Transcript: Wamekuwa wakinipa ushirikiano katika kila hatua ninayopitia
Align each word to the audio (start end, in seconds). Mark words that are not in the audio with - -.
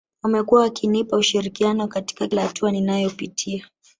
Wamekuwa 0.23 0.61
wakinipa 0.61 1.17
ushirikiano 1.17 1.87
katika 1.87 2.27
kila 2.27 2.41
hatua 2.41 2.71
ninayopitia 2.71 3.67